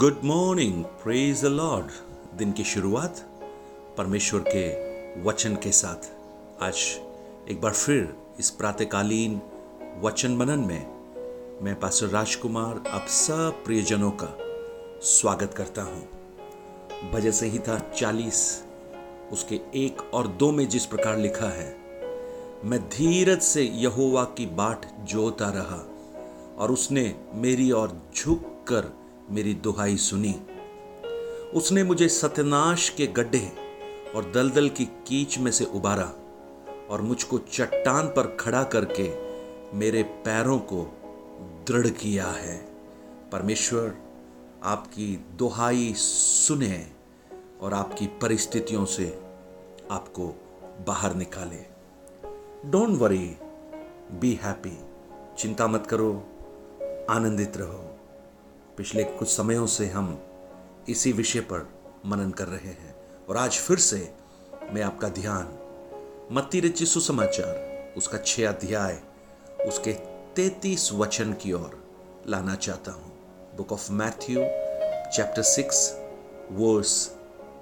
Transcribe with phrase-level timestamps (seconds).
[0.00, 1.86] Good morning praise the Lord
[2.38, 3.16] दिन की शुरुआत
[3.98, 6.08] परमेश्वर के वचन के साथ।
[6.62, 6.76] आज
[7.50, 9.40] एक बार फिर इस प्रातकालीन
[10.02, 14.28] वचन मनन में मैं पास्टर राजकुमार, आप सब प्रियजनों का
[15.02, 18.64] स्वागत करता हूँ। बजे से ही था चालीस,
[19.32, 21.68] उसके एक और दो में जिस प्रकार लिखा है,
[22.64, 25.84] मैं धीरज से यहोवा की बाट जोता रहा
[26.58, 28.92] और उसने मेरी ओर झुक कर
[29.32, 30.40] मेरी दुहाई सुनी।
[31.54, 33.52] उसने मुझे सत्यनाश के गड्ढे
[34.14, 36.12] और दलदल की कीच में से उबारा
[36.90, 39.12] और मुझको चट्टान पर खड़ा करके
[39.76, 40.98] मेरे पैरों को
[41.68, 42.56] दृढ़ किया है।
[43.32, 43.94] परमेश्वर,
[44.64, 46.86] आपकी दुहाई सुने
[47.60, 49.22] और आपकी परिस्थितियों से
[49.90, 50.34] आपको
[50.86, 51.72] बाहर निकाले।
[52.70, 53.36] डोंट वरी
[54.12, 54.78] बी हैप्पी
[55.38, 56.12] चिंता मत करो,
[57.10, 57.91] आनंदित रहो।
[58.82, 60.22] पिछले कुछ समयों से हम
[60.88, 61.68] इसी विषय पर
[62.06, 62.94] मनन कर रहे हैं।
[63.26, 64.14] और आज फिर से
[64.72, 65.58] मैं आपका ध्यान,
[66.32, 69.02] मत्ती रची सुसमाचार, उसका छह अध्याय,
[69.66, 69.92] उसके
[70.36, 71.84] तैतीस वचन की ओर
[72.28, 73.12] लाना चाहता हूँ।
[73.56, 74.40] Book of Matthew
[75.16, 75.96] chapter six
[76.52, 77.16] verse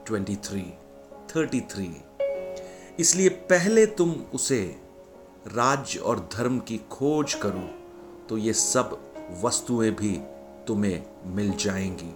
[0.06, 0.74] twenty three
[1.14, 1.96] thirty three
[2.98, 4.76] इसलिए पहले तुम उसे
[5.46, 7.70] राज्य और धर्म की खोज करो
[8.28, 10.39] तो ये सब वस्तुएँ भी
[10.70, 12.14] तुम्हें मिल जाएँगी।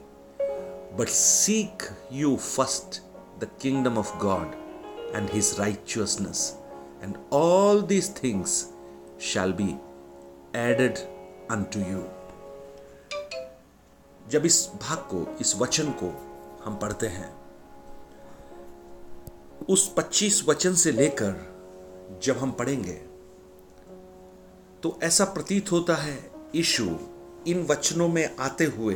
[0.96, 3.00] But seek you first
[3.40, 4.52] the kingdom of God
[5.16, 6.58] and his righteousness
[7.02, 8.72] and all these things
[9.20, 9.68] shall be
[10.56, 10.98] added
[11.64, 12.04] unto you
[14.30, 16.10] जब इस भाग को, इस वचन को
[16.64, 17.34] हम पढ़ते हैं,
[19.68, 21.34] उस 25 वचन से लेकर
[22.22, 23.00] जब हम पढ़ेंगे
[24.82, 27.13] तो ऐसा प्रतीत होता है ईशु
[27.46, 28.94] इन वचनों में आते हुए,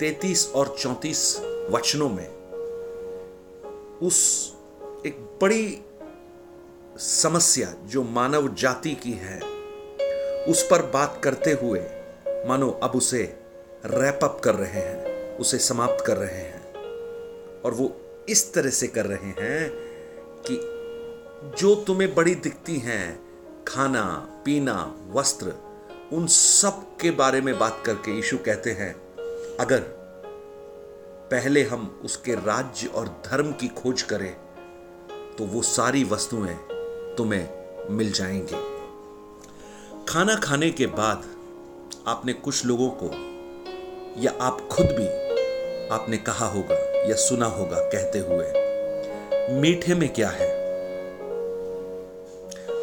[0.00, 1.36] तैतीस और चौतीस
[1.70, 2.28] वचनों में,
[3.98, 4.52] उस
[5.06, 5.82] एक बड़ी
[6.96, 9.38] समस्या जो मानव जाति की है,
[10.44, 11.80] उस पर बात करते हुए,
[12.48, 13.36] मानो अब उसे
[13.86, 16.72] रैप अप कर रहे हैं, उसे समाप्त कर रहे हैं।
[17.62, 17.96] और वो
[18.28, 19.70] इस तरह से कर रहे हैं
[20.50, 20.56] कि
[21.60, 23.20] जो तुम्हें बड़ी दिखती हैं,
[23.68, 25.71] खाना, पीना, वस्त्र
[26.12, 28.92] उन सब के बारे में बात करके यीशु कहते हैं,
[29.60, 29.78] अगर
[31.30, 34.34] पहले हम उसके राज्य और धर्म की खोज करें
[35.38, 36.54] तो वो सारी वस्तुएँ
[37.16, 37.48] तुम्हें
[37.90, 38.60] मिल जाएँगी।
[40.08, 41.24] खाना खाने के बाद
[42.06, 43.10] आपने कुछ लोगों को,
[44.22, 45.06] या आप खुद भी
[45.88, 46.76] आपने कहा होगा,
[47.08, 50.50] या सुना होगा कहते हुए, मीठे में क्या है?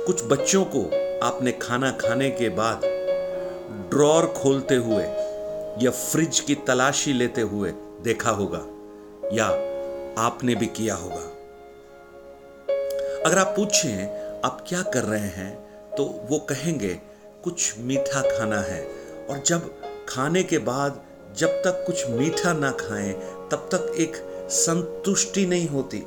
[0.06, 0.86] कुछ बच्चों को
[1.26, 2.99] आपने खाना खाने के बाद
[3.90, 5.04] ड्रॉर खोलते हुए
[5.84, 7.72] या फ्रिज की तलाशी लेते हुए
[8.04, 8.62] देखा होगा
[9.34, 9.46] या
[10.18, 11.22] आपने भी किया होगा।
[13.26, 15.52] अगर आप पूछें, आप क्या कर रहे हैं
[15.98, 16.94] तो वो कहेंगे,
[17.44, 18.82] कुछ मीठा खाना है।
[19.30, 19.70] और जब
[20.10, 21.02] खाने के बाद,
[21.38, 23.14] जब तक कुछ मीठा ना खाएँ,
[23.52, 24.16] तब तक एक
[24.50, 26.04] संतुष्टि नहीं होती।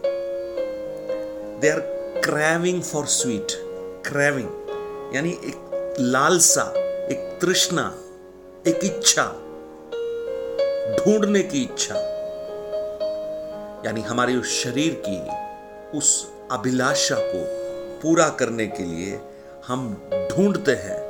[1.60, 1.80] They are
[2.24, 3.52] craving for sweet
[4.08, 4.48] craving
[5.16, 6.72] यानी एक लालसा।
[7.42, 7.94] तृष्णा,
[8.66, 9.24] एक इच्छा,
[10.96, 11.94] ढूँढने की इच्छा,
[13.86, 15.18] यानी हमारे उस शरीर की,
[15.98, 17.44] उस अभिलाषा को
[18.00, 19.20] पूरा करने के लिए
[19.66, 21.00] हम ढूंढते हैं।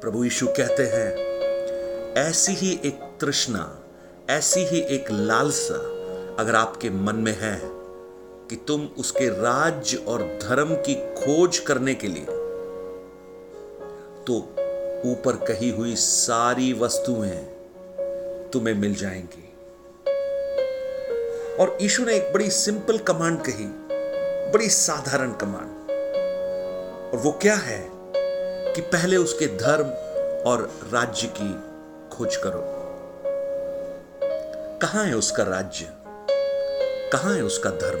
[0.00, 1.16] प्रभु यीशु कहते हैं,
[2.14, 3.78] ऐसी ही एक तृष्णा,
[4.30, 5.80] ऐसी ही एक लालसा
[6.42, 7.60] अगर आपके मन में है
[8.48, 12.39] कि तुम उसके राज्य और धर्म की खोज करने के लिए
[14.30, 14.36] तो
[15.10, 17.36] ऊपर कही हुई सारी वस्तुएँ
[18.52, 19.54] तुम्हें मिल जाएँगी।
[21.56, 23.66] और ईशु ने एक बड़ी सिंपल कमांड कही,
[24.50, 25.90] बड़ी साधारण कमांड।
[27.12, 27.90] और वो क्या है
[28.74, 29.86] कि पहले उसके धर्म
[30.50, 31.54] और राज्य की
[32.16, 32.62] खोज करो।
[34.82, 35.88] कहाँ है उसका राज्य?
[37.12, 38.00] कहाँ है उसका धर्म?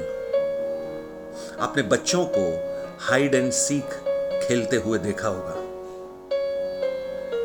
[1.60, 3.86] आपने बच्चों को हाइड एंड सीख
[4.48, 5.59] खेलते हुए देखा होगा।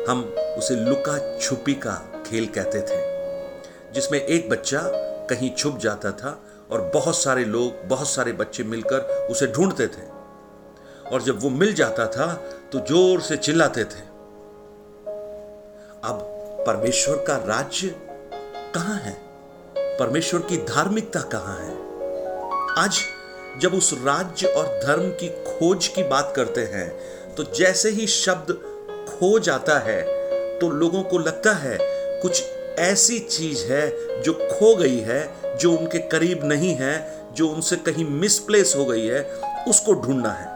[0.08, 0.22] हम
[0.58, 1.94] उसे लुका छुपी का
[2.26, 2.98] खेल कहते थे,
[3.92, 4.80] जिसमें एक बच्चा
[5.30, 6.38] कहीं छुप जाता था
[6.70, 10.04] और बहुत सारे लोग, बहुत सारे बच्चे मिलकर उसे ढूंढते थे।
[11.06, 12.26] और जब वो मिल जाता था
[12.72, 14.00] तो ज़ोर से चिल्लाते थे।
[16.04, 16.20] अब
[16.66, 17.94] परमेश्वर का राज्य
[18.74, 19.16] कहाँ है?
[19.76, 21.74] परमेश्वर की धार्मिकता कहाँ है?
[22.78, 23.00] आज
[23.60, 26.88] जब उस राज्य और धर्म की खोज की बात करते हैं
[27.34, 28.58] तो जैसे ही शब्द
[29.18, 30.02] खो जाता है
[30.58, 31.78] तो लोगों को लगता है
[32.22, 32.42] कुछ
[32.78, 36.94] ऐसी चीज़ है जो खो गई है, जो उनके करीब नहीं है,
[37.34, 39.22] जो उनसे कहीं मिसप्लेस हो गई है,
[39.68, 40.54] उसको ढूंढना है।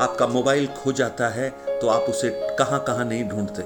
[0.00, 3.62] आपका मोबाइल खो जाता है तो आप उसे कहाँ कहाँ नहीं ढूंढते।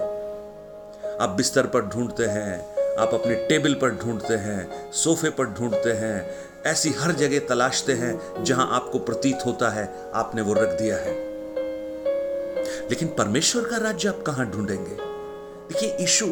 [1.16, 6.30] आप बिस्तर पर ढूंढते हैं, आप अपने टेबल पर ढूंढते हैं, सोफे पर ढूंढते हैं,
[6.66, 11.27] ऐसी हर जगह तलाशते हैं जहाँ आपको प्रतीत होता है, आपने वो रख दिया है।
[12.90, 14.96] लेकिन परमेश्वर का राज्य आप कहाँ ढूंढेंगे?
[15.68, 16.26] देखिए ईशु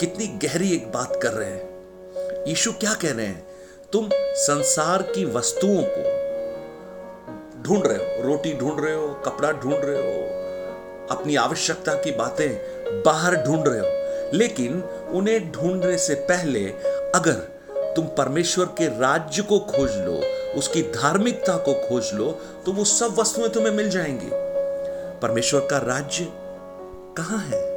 [0.00, 3.46] कितनी गहरी एक बात कर रहे हैं। ईशु क्या कह रहे हैं?
[3.92, 6.02] तुम संसार की वस्तुओं को
[7.62, 10.22] ढूंढ रहे हो, रोटी ढूंढ रहे हो, कपड़ा ढूंढ रहे हो,
[11.10, 16.64] अपनी आवश्यकता की बातें बाहर ढूंढ रहे हो, लेकिन उन्हें ढूँढने से पहले
[17.14, 17.32] अगर
[17.96, 20.22] तुम परमेश्वर के राज्य को खोज लो,
[20.58, 22.30] उसकी धार्मिकता को खोज लो
[22.66, 24.45] तो वो सब वस्तुएँ तुम्हें मिल जाएँगी।
[25.22, 26.32] परमेश्वर का राज्य
[27.16, 27.76] कहाँ है?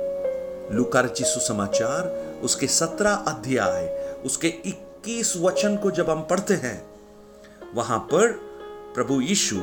[0.75, 2.07] लुका सुसमाचार,
[2.43, 6.89] उसके सत्रह अध्याय, उसके इक्कीस वचन को जब हम पढ़ते हैं,
[7.75, 8.31] वहाँ पर
[8.95, 9.55] प्रभु यीशु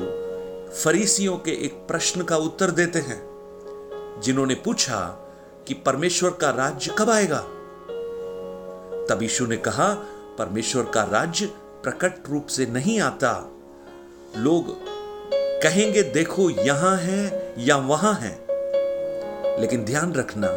[0.85, 3.23] फरीसियों के एक प्रश्न का उत्तर देते हैं,
[4.25, 5.01] जिन्होंने पूछा
[5.69, 7.41] कि परमेश्वर का राज्य कब आएगा?
[9.11, 9.95] तब यीशु ने कहा,
[10.39, 11.47] परमेश्वर का राज्य
[11.83, 13.51] प्रकट रूप से नहीं आता।
[14.37, 14.96] लोग
[15.67, 18.47] कहेंगे, देखो, यहाँ है या वहाँ है।
[19.61, 20.49] लेकिन ध्यान रखना,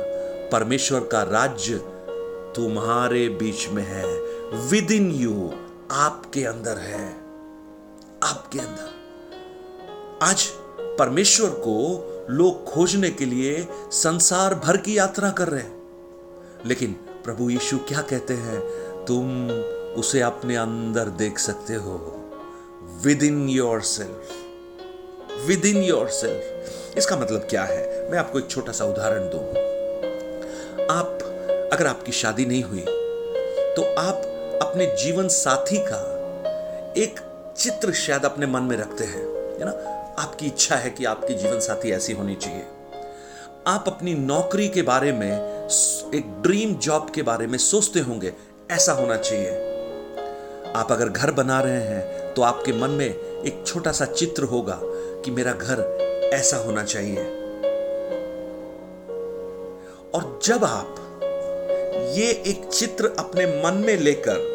[0.49, 1.75] परमेश्वर का राज्य
[2.55, 4.19] तुम्हारे बीच में है।
[4.69, 5.51] विद इन यू
[5.91, 7.09] आपके अंदर है।
[8.23, 8.89] आपके अंदर।
[10.21, 10.47] आज
[10.81, 15.83] परमेश्वर को लोग खोजने के लिए संसार भर की यात्रा कर रहे हैं।
[16.65, 16.91] लेकिन
[17.23, 18.59] प्रभु यीशु क्या कहते हैं?
[19.05, 19.49] तुम
[19.99, 22.15] उसे अपने अंदर देख सकते हो।
[23.05, 24.45] Within yourself
[25.47, 28.09] within yourself इसका मतलब क्या है?
[28.11, 29.37] मैं आपको एक छोटा सा उदाहरण दू।
[30.93, 31.19] आप,
[31.73, 32.85] अगर आपकी शादी नहीं हुई
[33.75, 36.01] तो आप अपने जीवन साथी का
[36.97, 37.19] एक
[37.57, 39.23] चित्र शायद अपने मन में रखते हैं,
[39.59, 39.71] है ना?
[40.19, 42.65] आपकी इच्छा है कि आपकी जीवन साथी ऐसी होनी चाहिए।
[43.67, 45.31] आप अपनी नौकरी के बारे में,
[46.15, 48.33] एक ड्रीम जॉब के बारे में सोचते होंगे,
[48.71, 49.49] ऐसा होना चाहिए।
[50.75, 54.79] आप अगर घर बना रहे हैं तो आपके मन में एक छोटा सा चित्र होगा
[55.25, 55.81] कि मेरा घर
[56.33, 57.23] ऐसा होना चाहिए।
[60.13, 60.95] और जब आप
[62.17, 64.47] ये एक चित्र अपने मन में लेकर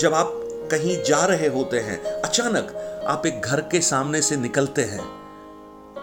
[0.00, 0.32] जब आप
[0.70, 2.74] कहीं जा रहे होते हैं, अचानक
[3.06, 5.02] आप एक घर के सामने से निकलते हैं,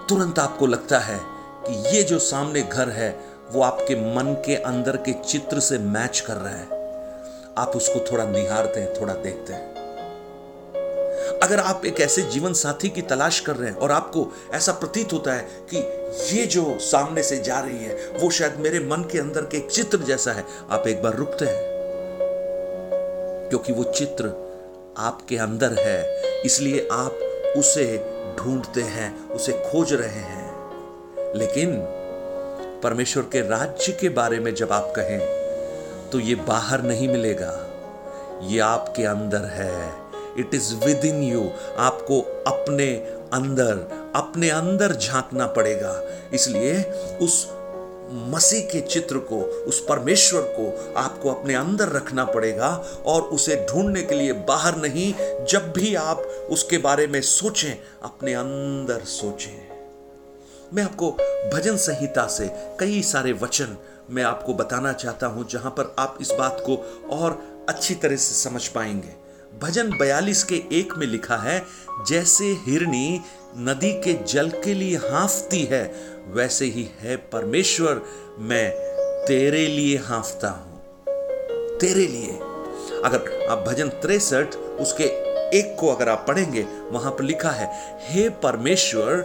[0.10, 1.20] तुरंत आपको लगता है
[1.68, 3.20] कि ये जो सामने घर है,
[3.52, 6.68] वो आपके मन के अंदर के चित्र से मैच कर रहा है।
[7.58, 9.79] आप उसको थोड़ा निहारते हैं, थोड़ा देखते हैं।
[11.44, 15.14] अगर आप एक ऐसे जीवन साथी की तलाश कर रहे हैं और आपको ऐसा प्रतीत
[15.14, 15.78] होता है कि
[16.38, 19.72] ये जो सामने से जा रही है, वो शायद मेरे मन के अंदर के एक
[19.72, 21.64] चित्र जैसा है, आप एक बार रुकते हैं।
[23.50, 24.26] क्योंकि वो चित्र
[24.98, 27.12] आपके अंदर है, इसलिए आप
[27.58, 27.86] उसे
[28.38, 30.50] ढूंढते हैं, उसे खोज रहे हैं।
[31.36, 31.76] लेकिन
[32.84, 35.20] परमेश्वर के राज्य के बारे में जब आप कहें
[36.10, 37.66] तो ये बाहर नहीं मिलेगा,
[38.44, 39.99] ये आपके अंदर है।
[40.40, 42.94] It is within you आपको अपने
[43.34, 46.02] अंदर अपने अंदर झांकना पड़ेगा।
[46.34, 46.82] इसलिए
[47.22, 47.48] उस
[48.12, 52.70] मसीह के चित्र को, उस परमेश्वर को आपको अपने अंदर रखना पड़ेगा
[53.06, 55.14] और उसे ढूँढने के लिए बाहर नहीं,
[55.46, 56.18] जब भी आप
[56.50, 59.68] उसके बारे में सोचें, अपने अंदर सोचें।
[60.74, 61.12] मैं आपको
[61.54, 63.78] भजन संहिता से कई सारे वचन
[64.10, 66.76] मैं आपको बताना चाहता हूँ, जहाँ पर आप इस बात को
[67.10, 69.29] और अच्छी तरह से समझ पाएँगे।
[69.64, 71.66] भजन बयालीस के एक में लिखा है,
[72.08, 73.22] जैसे हिरनी
[73.58, 75.96] नदी के जल के लिए हाफती है,
[76.28, 78.02] वैसे ही है परमेश्वर,
[78.40, 78.72] मैं
[79.28, 80.84] तेरे लिए हाफता हूँ।
[81.78, 82.32] तेरे लिए।
[83.06, 85.04] अगर आप भजन तिरसठ, उसके
[85.60, 89.16] एक को अगर आप पढ़ेंगे, वहाँ पर लिखा है, हे परमेश्वर,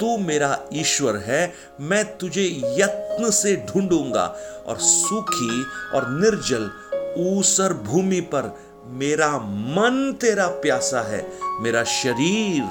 [0.00, 4.26] तू मेरा ईश्वर है, मैं तुझे यत्न से ढूंढूँगा,
[4.66, 5.62] और सूखी
[5.96, 6.70] और निर्जल
[7.16, 11.26] ऊसर भूमि पर मेरा मन तेरा प्यासा है,
[11.60, 12.62] मेरा शरीर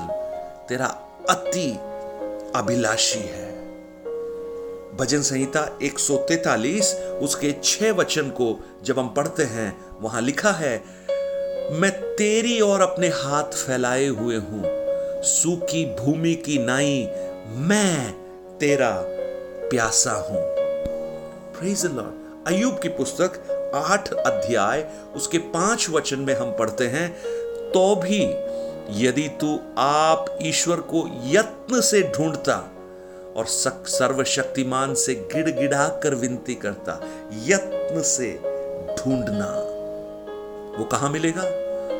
[0.69, 0.85] तेरा
[1.29, 1.71] अति
[2.55, 3.51] अभिलाषी है।
[4.97, 10.83] भजन संहिता 143 उसके छह वचन को जब हम पढ़ते हैं, वहाँ लिखा है,
[11.71, 14.63] मैं तेरी और अपने हाथ फैलाए हुए हूँ,
[15.23, 17.07] सूखी भूमि की नाई,
[17.47, 18.11] मैं
[18.59, 18.91] तेरा
[19.69, 20.41] प्यासा हूँ।
[21.63, 27.09] लॉर्ड अयुब की पुस्तक आठ अध्याय, उसके पाँच वचन में हम पढ़ते हैं
[27.71, 28.21] तो भी
[29.03, 32.55] यदि तू आप ईश्वर को यत्न से ढूंढता
[33.37, 36.99] और सर्वशक्तिमान से गिड़गिड़ा कर विनती करता,
[37.45, 38.31] यत्न से
[38.97, 39.49] ढूंढना,
[40.77, 41.43] वो कहाँ मिलेगा?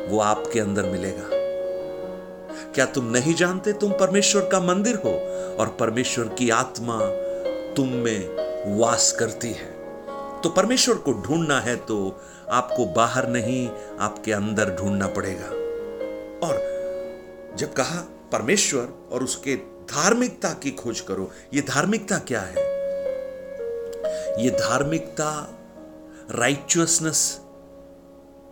[0.08, 1.28] वो आपके अंदर मिलेगा।
[2.74, 5.12] क्या तुम नहीं जानते तुम परमेश्वर का मंदिर हो
[5.60, 6.98] और परमेश्वर की आत्मा
[7.76, 9.73] तुम में वास करती है?
[10.44, 12.20] तो परमेश्वर को ढूंढना है तो
[12.50, 15.46] आपको बाहर नहीं, आपके अंदर ढूंढना पड़ेगा।
[16.46, 16.58] और
[17.56, 18.00] जब कहा,
[18.32, 22.56] परमेश्वर और उसके धार्मिकता की खोज करो, ये धार्मिकता क्या है?
[24.44, 25.58] ये धार्मिकता
[26.30, 27.40] राइचुअसनेस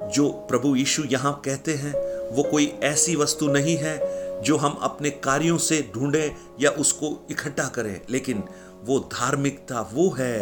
[0.03, 1.93] जो प्रभु यीशु यहाँ कहते हैं,
[2.37, 3.99] वो कोई ऐसी वस्तु नहीं है
[4.43, 8.45] जो हम अपने कार्यों से ढूंढें या उसको इकट्ठा करें। लेकिन
[8.85, 10.39] वो धार्मिकता वो है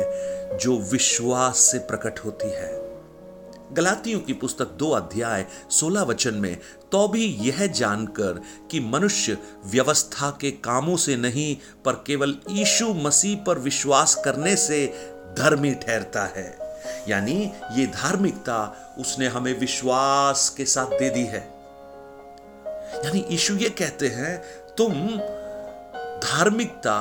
[0.56, 2.78] जो विश्वास से प्रकट होती है।
[3.72, 6.56] गलातियों की पुस्तक दो अध्याय सोलह वचन में
[6.92, 8.40] तो भी यह जानकर
[8.70, 14.86] कि मनुष्य व्यवस्था के कामों से नहीं, पर केवल यीशु मसीह पर विश्वास करने से
[15.38, 16.58] धर्मी ठहरता है।
[17.08, 18.58] यानी ये धार्मिकता
[18.98, 21.48] उसने हमें विश्वास के साथ दे दी है।
[23.04, 24.38] यानी यीशु ये कहते हैं,
[24.78, 24.92] तुम
[26.20, 27.00] धार्मिकता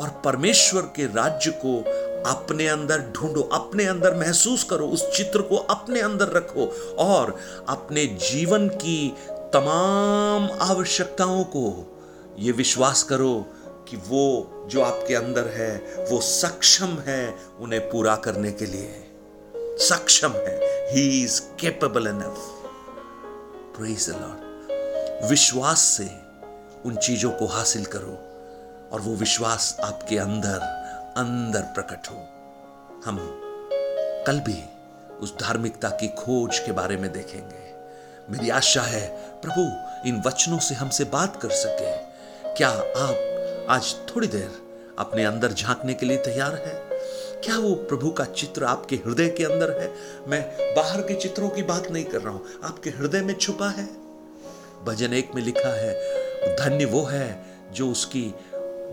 [0.00, 1.82] और परमेश्वर के राज्य को
[2.26, 8.06] अपने अंदर ढूंढो, अपने अंदर महसूस करो, उस चित्र को अपने अंदर रखो और अपने
[8.06, 11.94] जीवन की तमाम आवश्यकताओं को
[12.38, 13.46] ये विश्वास करो
[13.88, 15.76] कि वो जो आपके अंदर है,
[16.10, 19.04] वो सक्षम है उन्हें पूरा करने के लिए।
[19.56, 22.54] सक्षम है। He is capable enough
[23.78, 24.14] praise
[25.30, 26.10] विश्वास से
[26.86, 28.24] उन चीज़ों को हासिल करो
[28.92, 30.77] और वो विश्वास आपके अंदर
[31.18, 32.16] अंदर प्रकट हो।
[33.04, 33.40] हम
[34.26, 34.64] कल भी
[35.20, 37.72] उस धार्मिकता की खोज के बारे में देखेंगे।
[38.30, 39.08] मेरी आशा है,
[39.42, 39.62] प्रभु,
[40.08, 41.92] इन वचनों से हमसे बात कर सके।
[42.54, 44.50] क्या आप आज थोड़ी देर
[44.98, 46.88] अपने अंदर झांकने के लिए तैयार है?
[47.44, 49.94] क्या वो प्रभु का चित्र आपके हृदय के अंदर है?
[50.28, 53.88] मैं बाहर के चित्रों की बात नहीं कर रहा हूँ। आपके हृदय में छुपा है।
[54.84, 55.94] भजन एक में लिखा है,
[56.56, 58.34] धन्य वो है जो उसकी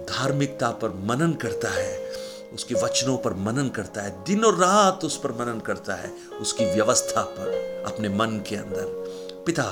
[0.09, 2.11] धार्मिकता पर मनन करता है,
[2.53, 6.65] उसके वचनों पर मनन करता है, दिन और रात उस पर मनन करता है, उसकी
[6.65, 9.63] व्यवस्था पर, अपने मन के अंदर। पिता,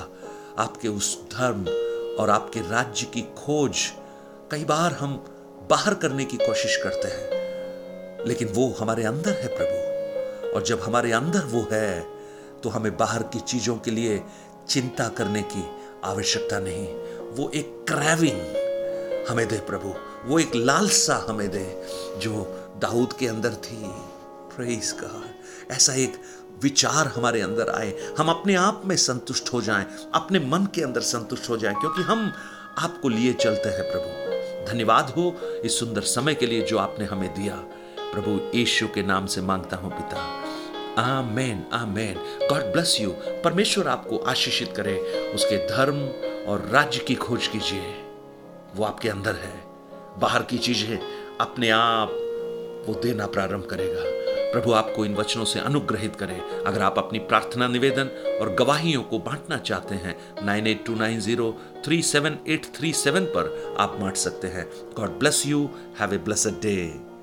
[0.57, 1.65] आपके उस धर्म
[2.19, 3.91] और आपके राज्य की खोज
[4.51, 5.13] कई बार हम
[5.69, 11.11] बाहर करने की कोशिश करते हैं, लेकिन वो हमारे अंदर है प्रभु। और जब हमारे
[11.11, 12.05] अंदर वो है
[12.63, 14.21] तो हमें बाहर की चीज़ों के लिए
[14.69, 15.63] चिंता करने की
[16.03, 16.87] आवश्यकता नहीं।
[17.35, 19.93] वो एक क्रैविंग हमें दे प्रभु।
[20.25, 21.83] वो एक लालसा हमें दे,
[22.17, 23.83] जो दाऊद के अंदर थी।
[24.55, 25.23] प्रेस का
[25.75, 26.21] ऐसा एक
[26.63, 31.01] विचार हमारे अंदर आए। हम अपने आप में संतुष्ट हो जाएँ, अपने मन के अंदर
[31.01, 32.33] संतुष्ट हो जाएँ, क्योंकि हम
[32.77, 37.33] आपको लिए चलते हैं, प्रभु। धन्यवाद हो इस सुंदर समय के लिए जो आपने हमें
[37.33, 37.55] दिया।
[37.99, 40.43] प्रभु यीशु के नाम से माँगता हूँ, पिता।
[41.01, 42.47] Amen amen.
[42.47, 43.11] God bless you
[43.43, 44.99] परमेश्वर आपको आशीषित करे।
[45.35, 46.07] उसके धर्म
[46.51, 47.95] और राज्य की खोज कीजिए।
[48.75, 49.72] वो आपके अंदर है।
[50.19, 50.99] बाहर की चीज़ें
[51.41, 52.09] अपने आप
[52.87, 54.01] वो देना प्रारंभ करेगा।
[54.51, 59.19] प्रभु आपको इन वचनों से अनुग्रहित करे। अगर आप अपनी प्रार्थना निवेदन और गवाहियों को
[59.19, 63.97] बांटना चाहते हैं, nine eight two nine zero three seven eight three seven पर आप
[64.01, 65.69] बांट सकते हैं। God bless you.
[65.99, 67.05] Have a blessed day.